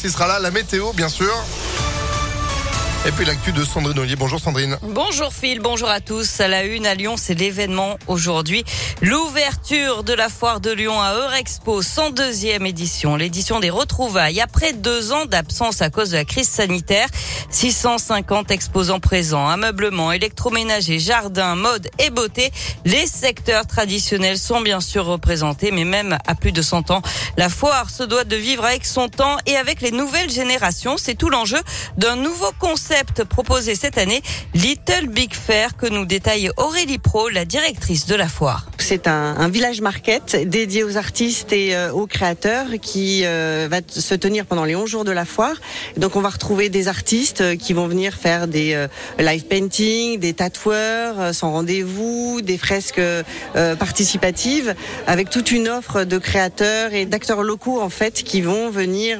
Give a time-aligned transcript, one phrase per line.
[0.00, 1.34] qui sera là, la météo bien sûr.
[3.06, 4.16] Et puis l'actu de Sandrine Ollier.
[4.16, 4.76] Bonjour Sandrine.
[4.82, 6.40] Bonjour Phil, bonjour à tous.
[6.40, 8.64] À la une à Lyon, c'est l'événement aujourd'hui.
[9.00, 13.14] L'ouverture de la foire de Lyon à Eurexpo, 102e édition.
[13.14, 14.40] L'édition des retrouvailles.
[14.40, 17.06] Après deux ans d'absence à cause de la crise sanitaire,
[17.50, 19.48] 650 exposants présents.
[19.48, 22.50] Ameublement, électroménager, jardin, mode et beauté.
[22.84, 27.02] Les secteurs traditionnels sont bien sûr représentés, mais même à plus de 100 ans,
[27.36, 30.96] la foire se doit de vivre avec son temps et avec les nouvelles générations.
[30.98, 31.58] C'est tout l'enjeu
[31.96, 32.87] d'un nouveau concept
[33.28, 34.22] proposé cette année,
[34.54, 38.66] Little Big Fair, que nous détaille Aurélie Pro, la directrice de la foire.
[38.90, 44.14] C'est un, village market dédié aux artistes et euh, aux créateurs qui euh, va se
[44.14, 45.56] tenir pendant les 11 jours de la foire.
[45.98, 48.86] Donc on va retrouver des artistes euh, qui vont venir faire des
[49.18, 53.00] live painting, des tatoueurs sans rendez-vous, des fresques
[53.78, 54.74] participatives
[55.06, 59.18] avec toute une offre de créateurs et d'acteurs locaux en fait qui vont venir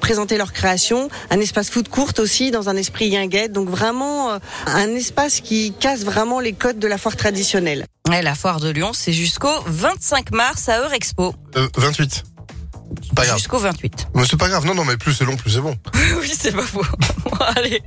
[0.00, 1.10] présenter leurs créations.
[1.28, 3.52] Un espace food court aussi dans un esprit guinguette.
[3.52, 7.84] Donc vraiment un espace qui casse vraiment les codes de la foire traditionnelle.
[8.12, 11.34] Et la foire de Lyon, c'est jusqu'au 25 mars à Eurexpo.
[11.56, 12.22] Euh, 28.
[13.16, 13.38] Pas grave.
[13.38, 14.08] Jusqu'au 28.
[14.14, 14.66] Mais c'est pas grave.
[14.66, 15.74] Non, non, mais plus c'est long, plus c'est bon.
[16.20, 16.84] oui, c'est pas faux.
[17.56, 17.82] Allez.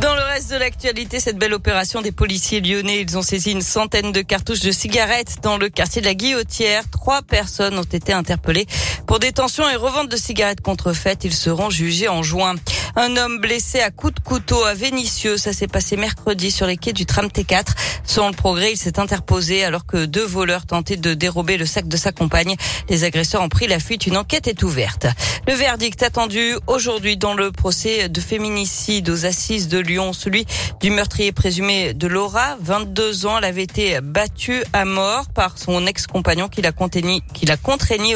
[0.00, 3.62] Dans le reste de l'actualité, cette belle opération des policiers lyonnais, ils ont saisi une
[3.62, 6.84] centaine de cartouches de cigarettes dans le quartier de la Guillotière.
[6.90, 8.66] Trois personnes ont été interpellées
[9.06, 11.24] pour détention et revente de cigarettes contrefaites.
[11.24, 12.56] Ils seront jugés en juin.
[12.98, 15.36] Un homme blessé à coups de couteau à Vénissieux.
[15.36, 17.74] Ça s'est passé mercredi sur les quais du tram T4.
[18.04, 21.88] Selon le progrès, il s'est interposé alors que deux voleurs tentaient de dérober le sac
[21.88, 22.56] de sa compagne.
[22.88, 24.06] Les agresseurs ont pris la fuite.
[24.06, 25.08] Une enquête est ouverte.
[25.46, 30.46] Le verdict attendu aujourd'hui dans le procès de féminicide aux assises de Lyon, celui
[30.80, 32.56] du meurtrier présumé de Laura.
[32.62, 37.44] 22 ans, elle avait été battue à mort par son ex-compagnon qui l'a contraigné, qui
[37.44, 37.56] l'a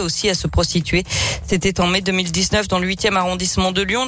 [0.02, 1.04] aussi à se prostituer.
[1.46, 4.06] C'était en mai 2019 dans le 8e arrondissement de Lyon.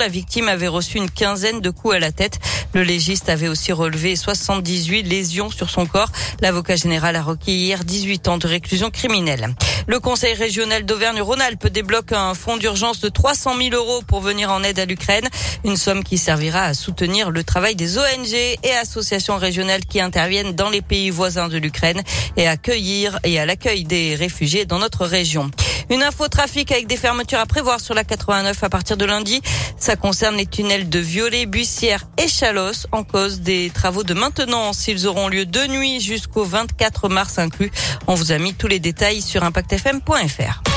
[0.68, 2.38] Reçu une quinzaine de coups à la tête.
[2.74, 6.10] Le légiste avait aussi relevé 78 lésions sur son corps.
[6.40, 9.54] L'avocat général a requis hier 18 ans de réclusion criminelle.
[9.86, 14.62] Le conseil régional d'Auvergne-Rhône-Alpes débloque un fonds d'urgence de 300 000 euros pour venir en
[14.62, 15.28] aide à l'Ukraine.
[15.64, 20.52] Une somme qui servira à soutenir le travail des ONG et associations régionales qui interviennent
[20.52, 22.02] dans les pays voisins de l'Ukraine
[22.36, 25.50] et accueillir et à l'accueil des réfugiés dans notre région.
[25.90, 29.40] Une info trafic avec des fermetures à prévoir sur la 89 à partir de lundi.
[29.76, 34.88] Ça concerne les tunnels de Violet, Bussière et Chalos en cause des travaux de maintenance.
[34.88, 37.70] Ils auront lieu de nuit jusqu'au 24 mars inclus.
[38.06, 40.71] On vous a mis tous les détails sur impactfm.fr.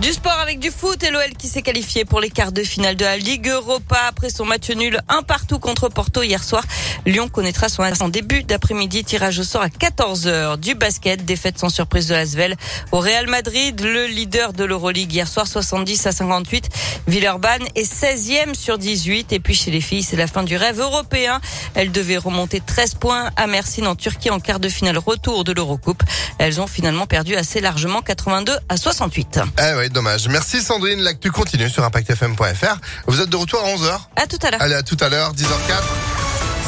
[0.00, 2.96] Du sport avec du foot et l'OL qui s'est qualifié pour les quarts de finale
[2.96, 6.64] de la Ligue Europa après son match nul un partout contre Porto hier soir.
[7.04, 10.58] Lyon connaîtra son en début d'après-midi tirage au sort à 14h.
[10.58, 12.56] Du basket, défaite sans surprise de Lasvel
[12.92, 16.70] au Real Madrid, le leader de l'Euroleague hier soir 70 à 58.
[17.06, 20.80] Villeurbanne est 16e sur 18 et puis chez les filles, c'est la fin du rêve
[20.80, 21.42] européen.
[21.74, 25.52] Elles devaient remonter 13 points à Mersin en Turquie en quart de finale retour de
[25.52, 26.02] l'Eurocoupe.
[26.38, 29.40] Elles ont finalement perdu assez largement 82 à 68.
[29.58, 30.28] Eh ouais, dommage.
[30.28, 31.00] Merci Sandrine.
[31.00, 32.76] L'actu continue sur impactfm.fr.
[33.06, 34.00] Vous êtes de retour à 11h.
[34.16, 34.62] À tout à l'heure.
[34.62, 35.82] Allez, à tout à l'heure, 10h04.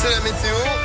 [0.03, 0.83] C'est la météo.